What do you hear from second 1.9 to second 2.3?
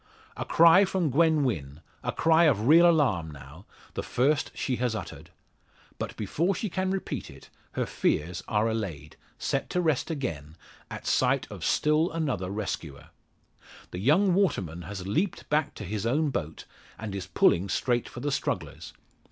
a